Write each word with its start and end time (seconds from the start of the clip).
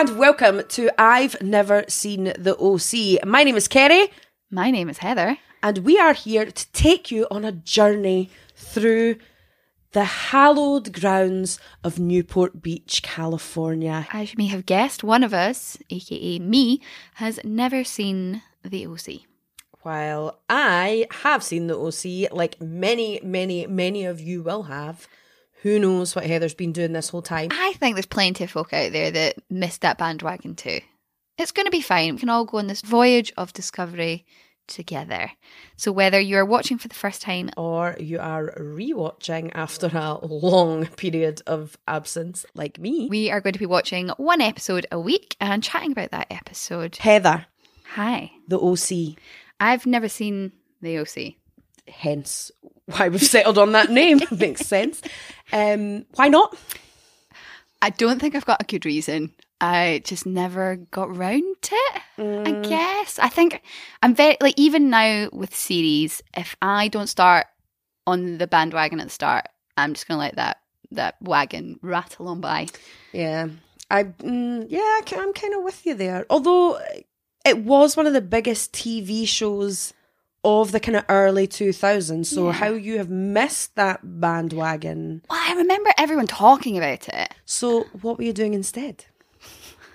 and 0.00 0.16
welcome 0.16 0.62
to 0.66 0.88
I've 0.98 1.42
Never 1.42 1.84
Seen 1.86 2.32
the 2.38 2.56
OC. 2.56 3.22
My 3.26 3.44
name 3.44 3.54
is 3.54 3.68
Kerry, 3.68 4.10
My 4.50 4.70
name 4.70 4.88
is 4.88 4.96
Heather. 4.96 5.36
and 5.62 5.76
we 5.84 5.98
are 5.98 6.14
here 6.14 6.46
to 6.46 6.72
take 6.72 7.10
you 7.10 7.26
on 7.30 7.44
a 7.44 7.52
journey 7.52 8.30
through 8.56 9.16
the 9.92 10.04
hallowed 10.04 10.94
grounds 10.94 11.60
of 11.84 11.98
Newport 11.98 12.62
Beach, 12.62 13.02
California. 13.02 14.08
As 14.10 14.32
you 14.32 14.36
may 14.38 14.46
have 14.46 14.64
guessed, 14.64 15.04
one 15.04 15.22
of 15.22 15.34
us, 15.34 15.76
aka 15.90 16.38
me, 16.38 16.80
has 17.16 17.38
never 17.44 17.84
seen 17.84 18.40
the 18.64 18.86
OC. 18.86 19.26
While 19.82 20.40
I 20.48 21.08
have 21.10 21.42
seen 21.42 21.66
the 21.66 21.76
OC, 21.78 22.32
like 22.34 22.58
many, 22.58 23.20
many, 23.22 23.66
many 23.66 24.06
of 24.06 24.18
you 24.18 24.42
will 24.42 24.62
have, 24.62 25.06
who 25.62 25.78
knows 25.78 26.14
what 26.16 26.26
Heather's 26.26 26.54
been 26.54 26.72
doing 26.72 26.92
this 26.92 27.08
whole 27.10 27.22
time? 27.22 27.48
I 27.52 27.74
think 27.78 27.94
there's 27.96 28.06
plenty 28.06 28.44
of 28.44 28.50
folk 28.50 28.72
out 28.72 28.92
there 28.92 29.10
that 29.10 29.36
missed 29.50 29.80
that 29.82 29.98
bandwagon 29.98 30.54
too. 30.54 30.80
It's 31.38 31.52
going 31.52 31.66
to 31.66 31.70
be 31.70 31.80
fine. 31.80 32.14
We 32.14 32.20
can 32.20 32.28
all 32.28 32.44
go 32.44 32.58
on 32.58 32.66
this 32.66 32.82
voyage 32.82 33.32
of 33.36 33.52
discovery 33.52 34.26
together. 34.66 35.32
So 35.76 35.90
whether 35.90 36.20
you're 36.20 36.44
watching 36.44 36.78
for 36.78 36.88
the 36.88 36.94
first 36.94 37.22
time, 37.22 37.50
Or 37.56 37.96
you 37.98 38.18
are 38.20 38.54
rewatching 38.58 39.50
after 39.54 39.86
a 39.94 40.18
long 40.26 40.86
period 40.86 41.42
of 41.46 41.76
absence, 41.88 42.46
like 42.54 42.78
me. 42.78 43.08
we 43.08 43.30
are 43.30 43.40
going 43.40 43.54
to 43.54 43.58
be 43.58 43.66
watching 43.66 44.10
one 44.10 44.40
episode 44.40 44.86
a 44.92 45.00
week 45.00 45.36
and 45.40 45.62
chatting 45.62 45.92
about 45.92 46.10
that 46.12 46.28
episode. 46.30 46.96
Heather, 46.96 47.46
Hi. 47.94 48.30
the 48.46 48.58
OC. 48.60 49.16
I've 49.58 49.86
never 49.86 50.08
seen 50.08 50.52
the 50.80 50.98
OC. 50.98 51.34
hence 51.88 52.50
why 52.86 53.08
we've 53.08 53.22
settled 53.22 53.58
on 53.58 53.72
that 53.72 53.90
name. 53.90 54.20
Makes 54.30 54.66
sense. 54.66 55.02
Um, 55.52 56.06
why 56.14 56.28
not? 56.28 56.56
I 57.82 57.90
don't 57.90 58.20
think 58.20 58.34
I've 58.34 58.46
got 58.46 58.62
a 58.62 58.66
good 58.66 58.84
reason. 58.84 59.32
I 59.60 60.02
just 60.04 60.26
never 60.26 60.76
got 60.76 61.14
round 61.14 61.56
to 61.62 61.74
it. 61.74 62.02
I 62.48 62.52
guess. 62.68 63.18
I 63.18 63.28
think 63.28 63.62
I'm 64.02 64.14
very 64.14 64.36
like 64.40 64.54
even 64.56 64.90
now 64.90 65.28
with 65.32 65.54
series, 65.54 66.22
if 66.36 66.56
I 66.60 66.88
don't 66.88 67.06
start 67.08 67.46
on 68.06 68.38
the 68.38 68.46
bandwagon 68.46 69.00
at 69.00 69.04
the 69.04 69.10
start, 69.10 69.46
I'm 69.76 69.94
just 69.94 70.08
gonna 70.08 70.20
let 70.20 70.36
that 70.36 70.58
that 70.92 71.16
wagon 71.20 71.78
rattle 71.82 72.28
on 72.28 72.40
by. 72.40 72.66
Yeah, 73.12 73.48
I 73.90 74.04
mm, 74.04 74.66
yeah, 74.68 75.00
I'm 75.12 75.32
kind 75.32 75.54
of 75.54 75.62
with 75.62 75.84
you 75.86 75.94
there. 75.94 76.26
Although 76.30 76.78
it 77.44 77.58
was 77.58 77.96
one 77.96 78.06
of 78.06 78.12
the 78.12 78.20
biggest 78.20 78.72
TV 78.72 79.26
shows 79.26 79.92
of 80.44 80.72
the 80.72 80.80
kind 80.80 80.96
of 80.96 81.04
early 81.08 81.46
2000s. 81.46 82.26
So 82.26 82.46
Yeah. 82.46 82.52
how 82.52 82.70
you 82.70 82.98
have 82.98 83.10
missed 83.10 83.74
that 83.76 84.00
bandwagon? 84.20 85.22
Well, 85.28 85.38
I 85.40 85.54
remember 85.54 85.90
everyone 85.98 86.26
talking 86.26 86.78
about 86.78 87.08
it. 87.08 87.34
So 87.44 87.84
what 88.00 88.16
were 88.18 88.24
you 88.24 88.32
doing 88.32 88.54
instead? 88.54 89.04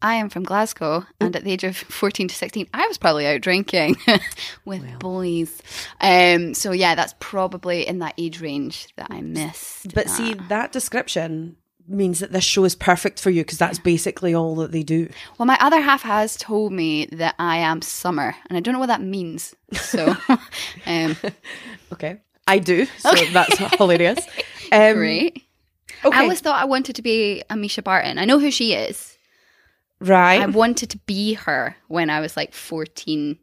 I 0.00 0.14
am 0.14 0.28
from 0.28 0.44
Glasgow, 0.44 1.04
and 1.20 1.34
at 1.34 1.42
the 1.42 1.50
age 1.50 1.64
of 1.64 1.76
14 1.76 2.28
to 2.28 2.34
16, 2.34 2.68
I 2.72 2.86
was 2.86 2.98
probably 2.98 3.26
out 3.26 3.40
drinking 3.40 3.96
with 4.64 4.98
boys. 5.00 5.60
Um, 6.00 6.54
so, 6.54 6.70
yeah, 6.70 6.94
that's 6.94 7.14
probably 7.18 7.84
in 7.84 7.98
that 7.98 8.14
age 8.16 8.40
range 8.40 8.86
that 8.94 9.08
I 9.10 9.22
missed. 9.22 9.92
But 9.94 10.08
see, 10.08 10.34
that 10.34 10.70
description 10.70 11.56
means 11.88 12.20
that 12.20 12.32
this 12.32 12.44
show 12.44 12.64
is 12.64 12.74
perfect 12.74 13.20
for 13.20 13.30
you 13.30 13.42
because 13.42 13.58
that's 13.58 13.78
basically 13.78 14.34
all 14.34 14.54
that 14.56 14.72
they 14.72 14.82
do. 14.82 15.08
Well, 15.38 15.46
my 15.46 15.56
other 15.60 15.80
half 15.80 16.02
has 16.02 16.36
told 16.36 16.72
me 16.72 17.06
that 17.12 17.34
I 17.38 17.56
am 17.58 17.82
summer, 17.82 18.34
and 18.48 18.56
I 18.56 18.60
don't 18.60 18.74
know 18.74 18.80
what 18.80 18.86
that 18.86 19.00
means. 19.02 19.54
So, 19.72 20.14
um, 20.86 21.16
Okay, 21.92 22.18
I 22.46 22.58
do. 22.58 22.86
So 22.98 23.10
that's 23.32 23.56
hilarious. 23.78 24.18
Um, 24.70 24.94
great. 24.94 25.44
Okay, 26.04 26.16
I 26.16 26.22
always 26.22 26.40
thought 26.40 26.60
I 26.60 26.66
wanted 26.66 26.96
to 26.96 27.02
be 27.02 27.42
a 27.50 27.54
Mischa 27.54 27.82
Barton. 27.82 28.18
I 28.18 28.24
know 28.24 28.38
who 28.38 28.50
she 28.50 28.74
is. 28.74 29.16
right. 30.00 30.40
I 30.42 30.46
wanted 30.46 30.90
to 30.90 30.98
be 31.06 31.34
her 31.34 31.74
when 31.88 32.10
I 32.10 32.20
was 32.20 32.36
like 32.36 32.52
14 32.54 33.38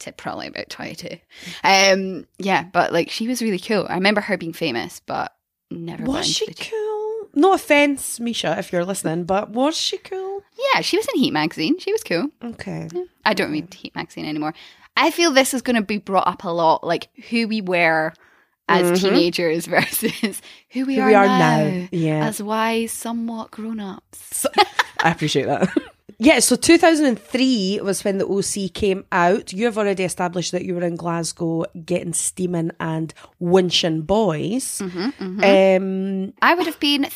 to 0.00 0.12
probably 0.12 0.46
about 0.46 0.68
22. 0.68 1.18
Um, 1.64 2.26
yeah, 2.38 2.64
but 2.72 2.92
like 2.92 3.10
she 3.10 3.26
was 3.26 3.42
really 3.42 3.58
cool. 3.58 3.86
I 3.88 3.94
remember 3.94 4.20
her 4.20 4.36
being 4.36 4.52
famous, 4.52 5.00
but 5.04 5.34
never 5.70 6.04
Was 6.04 6.26
she 6.28 6.46
cool? 6.54 6.87
No 7.34 7.52
offense, 7.52 8.18
Mischa, 8.18 8.58
if 8.58 8.72
you're 8.72 8.84
listening, 8.84 9.24
but 9.24 9.50
was 9.50 9.76
she 9.76 9.98
cool? 9.98 10.42
Yeah, 10.74 10.80
she 10.80 10.96
was 10.96 11.06
in 11.14 11.20
Heat 11.20 11.32
magazine. 11.32 11.78
She 11.78 11.92
was 11.92 12.02
cool. 12.02 12.30
Okay. 12.42 12.88
I 13.24 13.34
don't 13.34 13.52
read 13.52 13.72
Heat 13.72 13.94
magazine 13.94 14.26
anymore. 14.26 14.54
I 14.96 15.10
feel 15.10 15.30
this 15.30 15.54
is 15.54 15.62
going 15.62 15.76
to 15.76 15.82
be 15.82 15.98
brought 15.98 16.26
up 16.26 16.44
a 16.44 16.48
lot, 16.48 16.84
like 16.84 17.08
who 17.30 17.46
we 17.46 17.60
were 17.60 18.12
as 18.68 19.00
mm-hmm. 19.00 19.08
teenagers 19.08 19.66
versus 19.66 20.42
who 20.70 20.86
we, 20.86 20.96
Who 20.96 21.02
are, 21.02 21.06
we 21.06 21.14
are 21.14 21.26
now, 21.26 21.64
now, 21.64 21.88
yeah. 21.92 22.26
as 22.26 22.42
wise, 22.42 22.92
somewhat 22.92 23.50
grown 23.50 23.80
ups. 23.80 24.46
I 25.00 25.10
appreciate 25.10 25.46
that. 25.46 25.70
yeah, 26.18 26.40
so 26.40 26.56
2003 26.56 27.80
was 27.82 28.04
when 28.04 28.18
the 28.18 28.26
OC 28.26 28.72
came 28.74 29.04
out. 29.12 29.52
You 29.52 29.64
have 29.66 29.78
already 29.78 30.04
established 30.04 30.52
that 30.52 30.64
you 30.64 30.74
were 30.74 30.82
in 30.84 30.96
Glasgow 30.96 31.64
getting 31.84 32.12
steaming 32.12 32.72
and 32.80 33.14
winching 33.40 34.06
boys. 34.06 34.80
Um, 34.80 36.32
I 36.42 36.54
would 36.54 36.66
have 36.66 36.80
been 36.80 37.06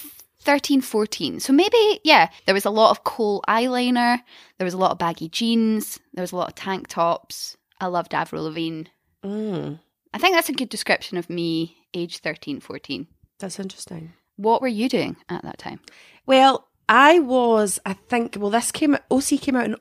13, 0.41 0.81
14. 0.81 1.41
So 1.41 1.53
maybe, 1.53 2.01
yeah, 2.05 2.29
there 2.47 2.55
was 2.55 2.65
a 2.65 2.71
lot 2.71 2.91
of 2.91 3.05
kohl 3.05 3.43
eyeliner, 3.49 4.19
there 4.59 4.65
was 4.65 4.75
a 4.75 4.79
lot 4.79 4.91
of 4.93 4.99
baggy 4.99 5.29
jeans, 5.29 5.99
there 6.15 6.23
was 6.23 6.33
a 6.33 6.37
lot 6.37 6.49
of 6.49 6.55
tank 6.55 6.89
tops. 6.89 7.57
I 7.81 7.87
loved 7.87 8.15
Avril 8.15 8.45
Lavigne. 8.45 8.85
mm, 9.25 9.79
I 10.15 10.19
think 10.19 10.35
that's 10.35 10.49
a 10.49 10.53
good 10.53 10.69
description 10.69 11.17
of 11.19 11.29
me, 11.31 11.77
age 11.95 12.19
13, 12.19 12.61
14. 12.61 13.07
that's 13.41 13.59
interesting. 13.59 14.13
What 14.37 14.63
were 14.63 14.69
you 14.69 14.89
doing 14.89 15.17
at 15.29 15.43
that 15.43 15.59
time? 15.59 15.81
Well, 16.27 16.69
I 16.95 17.21
was, 17.21 17.81
I 17.87 17.95
think, 17.95 18.37
well, 18.39 18.51
this 18.51 18.71
came, 18.71 18.97
OC 19.11 19.41
came 19.41 19.57
out 19.57 19.65
in 19.65 19.77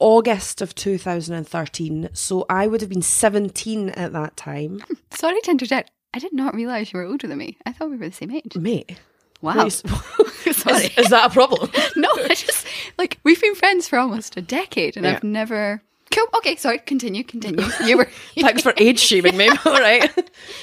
August 0.00 0.60
of 0.60 0.74
2013. 0.74 2.08
So 2.12 2.46
I 2.50 2.66
would 2.66 2.80
have 2.80 2.90
been 2.90 3.00
17 3.02 3.90
at 3.90 4.12
that 4.12 4.36
time. 4.36 4.82
Sorry 5.12 5.40
to 5.42 5.50
interject. 5.52 5.90
I 6.14 6.18
did 6.18 6.32
not 6.32 6.54
realize 6.54 6.92
you 6.92 6.98
were 6.98 7.04
older 7.04 7.28
than 7.28 7.38
me. 7.38 7.58
I 7.64 7.72
thought 7.72 7.90
we 7.90 7.96
were 7.96 8.08
the 8.08 8.14
same 8.14 8.32
age. 8.32 8.56
Mate. 8.56 8.98
Wow. 9.40 9.66
Is, 9.66 9.82
Sorry. 10.56 10.86
is 10.96 11.10
that 11.10 11.30
a 11.30 11.30
problem? 11.30 11.70
no, 11.94 12.08
I 12.16 12.28
just 12.34 12.66
like 12.96 13.18
we've 13.22 13.40
been 13.40 13.54
friends 13.54 13.86
for 13.86 13.98
almost 13.98 14.36
a 14.36 14.40
decade, 14.40 14.96
and 14.96 15.04
Yeah. 15.04 15.16
I've 15.16 15.22
never. 15.24 15.82
Cool. 16.10 16.26
Okay, 16.38 16.56
sorry. 16.56 16.78
Continue. 16.78 17.22
Continue. 17.22 17.66
You 17.84 17.98
were 17.98 18.08
Thanks 18.40 18.62
for 18.62 18.72
age 18.78 18.98
shaming 18.98 19.36
me. 19.36 19.48
All 19.66 19.72
right. 19.78 20.10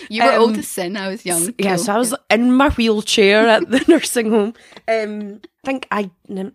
you 0.09 0.23
were 0.23 0.31
Um, 0.31 0.41
old 0.41 0.57
as 0.57 0.67
sin. 0.67 0.97
I 0.97 1.09
was 1.09 1.23
young. 1.25 1.53
Yeah, 1.59 1.75
Cool. 1.75 1.83
so 1.85 1.94
I 1.94 1.97
was 2.00 2.16
in 2.31 2.51
my 2.53 2.69
wheelchair 2.69 3.47
at 3.47 3.69
the 3.69 3.85
nursing 3.88 4.31
home. 4.31 4.53
Um, 4.88 5.41
think 5.66 5.88
I, 5.92 6.09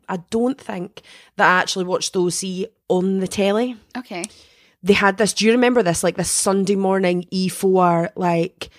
I 0.09 0.17
don't 0.31 0.59
think 0.61 1.03
that 1.37 1.47
I 1.49 1.61
actually 1.61 1.85
watched 1.85 2.13
the 2.15 2.21
OC 2.21 2.71
on 2.89 3.19
the 3.21 3.29
telly. 3.29 3.77
okay. 3.97 4.25
They 4.83 4.95
had 4.95 5.19
this. 5.19 5.35
Do 5.35 5.45
you 5.45 5.53
remember 5.53 5.83
this? 5.83 6.03
Like 6.03 6.17
this 6.17 6.31
Sunday 6.31 6.75
morning 6.77 7.27
E4, 7.31 8.13
like 8.17 8.71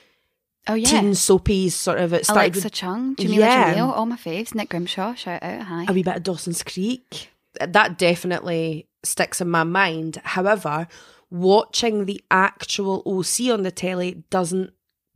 Oh 0.67 0.73
yeah. 0.73 0.87
teen 0.89 1.11
soapies, 1.11 1.73
sort 1.73 1.99
of. 1.99 2.11
It 2.13 2.25
started 2.25 2.53
Alexa 2.55 2.63
with 2.65 2.73
Chung, 2.73 3.15
Jameela 3.17 3.35
Yeah. 3.37 3.73
Jamil, 3.75 3.95
all 3.95 4.05
my 4.07 4.15
faves. 4.15 4.55
Nick 4.55 4.69
Grimshaw, 4.69 5.13
shout 5.13 5.43
out. 5.43 5.61
Hi. 5.61 5.85
a 5.87 5.93
wee 5.93 6.01
bit 6.01 6.15
of 6.17 6.23
Dawson's 6.23 6.63
Creek. 6.63 7.29
That 7.59 7.99
definitely 7.99 8.87
sticks 9.03 9.41
in 9.41 9.49
my 9.49 9.63
mind. 9.63 10.19
However, 10.23 10.87
watching 11.29 12.05
the 12.05 12.21
actual 12.31 13.03
OC 13.05 13.51
on 13.53 13.61
the 13.63 13.71
telly 13.71 14.23
doesn't 14.29 14.71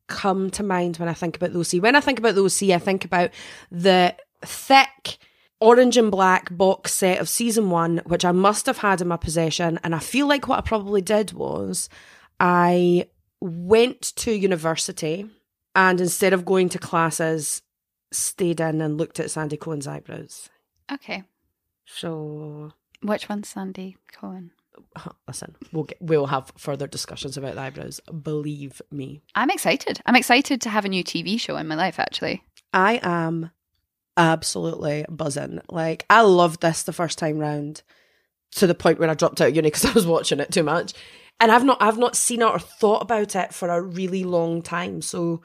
come 0.08 0.52
to 0.52 0.62
mind 0.64 0.98
when 0.98 1.10
I 1.10 1.14
think 1.14 1.36
about 1.36 1.52
the 1.54 1.60
OC. 1.60 1.82
When 1.82 1.96
I 1.96 2.00
think 2.00 2.20
about 2.20 2.36
the 2.36 2.44
OC, 2.44 2.70
I 2.76 2.80
think 2.80 3.06
about 3.06 3.32
the 3.72 4.16
thick 4.46 5.18
orange 5.60 5.98
and 5.98 6.12
black 6.12 6.56
box 6.56 6.94
set 6.94 7.20
of 7.20 7.30
season 7.30 7.70
one, 7.70 8.02
which 8.06 8.26
I 8.26 8.32
must 8.32 8.66
have 8.66 8.80
had 8.80 9.02
in 9.02 9.08
my 9.08 9.18
possession. 9.18 9.80
And 9.84 9.96
I 9.96 10.00
feel 10.00 10.28
like 10.28 10.48
what 10.48 10.60
I 10.60 10.62
probably 10.62 11.02
did 11.02 11.34
was 11.34 11.90
I 12.40 13.08
went 13.42 14.02
to 14.18 14.32
university 14.32 15.30
and 15.76 16.00
instead 16.00 16.34
of 16.34 16.46
going 16.46 16.70
to 16.70 16.80
classes, 16.80 17.62
stayed 18.12 18.60
in 18.60 18.82
and 18.82 18.98
looked 18.98 19.20
at 19.20 19.32
Sandy 19.32 19.58
Cohen's 19.58 19.88
eyebrows. 19.88 20.50
Okay. 20.92 21.24
So 21.86 22.72
Which 23.02 23.30
one's 23.30 23.50
Sandy 23.50 23.98
Cohen? 24.12 24.52
Uh, 24.96 25.10
listen, 25.28 25.56
we'll 25.72 25.86
get, 25.86 25.98
we'll 26.02 26.28
have 26.28 26.52
further 26.58 26.88
discussions 26.88 27.38
about 27.38 27.56
the 27.56 27.62
eyebrows. 27.62 28.00
Believe 28.22 28.82
me, 28.92 29.22
I'm 29.34 29.50
excited. 29.50 30.02
I'm 30.06 30.16
excited 30.16 30.62
to 30.62 30.70
have 30.70 30.86
a 30.86 30.90
new 30.90 31.04
TV 31.04 31.40
show 31.40 31.56
in 31.58 31.68
my 31.68 31.76
life, 31.76 32.00
actually. 32.00 32.44
I 32.74 33.00
am 33.04 33.52
absolutely 34.18 35.06
buzzing. 35.10 35.62
Like 35.70 36.06
I 36.10 36.22
loved 36.22 36.62
this 36.62 36.84
the 36.84 36.94
first 36.94 37.18
time 37.18 37.40
round, 37.40 37.82
to 38.56 38.68
the 38.68 38.76
point 38.76 39.00
where 39.00 39.10
I 39.10 39.14
dropped 39.14 39.42
out 39.42 39.50
of 39.50 39.56
uni 39.56 39.68
because 39.72 39.86
I 39.86 39.92
was 39.92 40.08
watching 40.08 40.40
it 40.40 40.52
too 40.52 40.64
much, 40.64 40.94
and 41.40 41.52
I've 41.52 41.64
not 41.64 41.82
I've 41.82 41.98
not 41.98 42.16
seen 42.16 42.42
it 42.42 42.46
or 42.46 42.60
thought 42.60 43.02
about 43.02 43.36
it 43.36 43.54
for 43.54 43.70
a 43.70 43.82
really 43.82 44.24
long 44.24 44.62
time. 44.62 45.02
So 45.02 45.42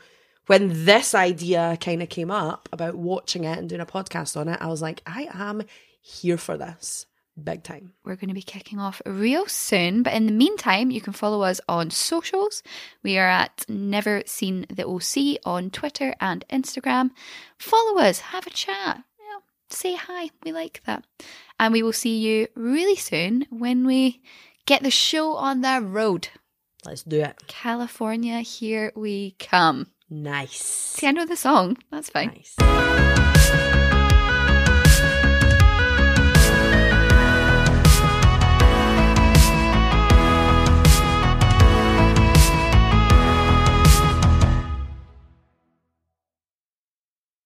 when 0.46 0.84
this 0.84 1.14
idea 1.14 1.78
kind 1.80 2.02
of 2.02 2.08
came 2.08 2.30
up 2.30 2.68
about 2.72 2.96
watching 2.96 3.44
it 3.44 3.58
and 3.58 3.68
doing 3.68 3.80
a 3.80 3.86
podcast 3.86 4.36
on 4.36 4.48
it, 4.48 4.58
I 4.60 4.66
was 4.66 4.82
like, 4.82 5.02
I 5.06 5.28
am 5.32 5.62
here 6.00 6.38
for 6.38 6.56
this 6.56 7.06
big 7.40 7.62
time. 7.62 7.92
We're 8.04 8.16
going 8.16 8.28
to 8.28 8.34
be 8.34 8.42
kicking 8.42 8.78
off 8.78 9.02
real 9.04 9.46
soon, 9.46 10.02
but 10.02 10.12
in 10.12 10.26
the 10.26 10.32
meantime, 10.32 10.90
you 10.90 11.00
can 11.00 11.12
follow 11.12 11.42
us 11.42 11.60
on 11.68 11.90
socials. 11.90 12.62
We 13.02 13.18
are 13.18 13.28
at 13.28 13.64
Never 13.68 14.22
Seen 14.26 14.66
the 14.68 14.86
OC 14.86 15.40
on 15.44 15.70
Twitter 15.70 16.14
and 16.20 16.44
Instagram. 16.50 17.10
Follow 17.58 18.00
us, 18.00 18.20
have 18.20 18.46
a 18.46 18.50
chat, 18.50 19.04
say 19.72 19.94
hi. 19.94 20.30
We 20.44 20.52
like 20.52 20.82
that. 20.86 21.04
And 21.58 21.72
we 21.72 21.82
will 21.82 21.92
see 21.92 22.18
you 22.18 22.48
really 22.54 22.96
soon 22.96 23.46
when 23.50 23.86
we 23.86 24.20
get 24.66 24.82
the 24.82 24.90
show 24.90 25.34
on 25.34 25.60
the 25.60 25.80
road. 25.82 26.28
Let's 26.84 27.02
do 27.02 27.20
it. 27.20 27.42
California, 27.46 28.40
here 28.40 28.92
we 28.96 29.32
come. 29.38 29.88
Nice. 30.08 30.60
See, 30.60 31.06
I 31.06 31.12
know 31.12 31.26
the 31.26 31.36
song. 31.36 31.76
That's 31.90 32.10
fine. 32.10 32.28
Nice. 32.28 33.09